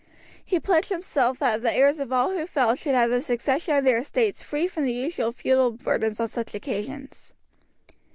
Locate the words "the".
1.61-1.71, 3.11-3.21, 4.85-4.91